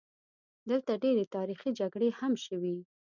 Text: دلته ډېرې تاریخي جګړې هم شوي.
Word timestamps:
دلته 0.69 0.91
ډېرې 1.03 1.25
تاریخي 1.35 1.69
جګړې 1.79 2.09
هم 2.19 2.33
شوي. 2.45 2.77